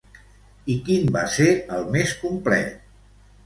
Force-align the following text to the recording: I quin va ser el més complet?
I 0.75 0.77
quin 0.87 1.05
va 1.19 1.23
ser 1.35 1.47
el 1.77 1.87
més 1.99 2.17
complet? 2.25 2.85